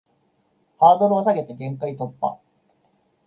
[0.79, 2.39] ハードルを下げて限界突破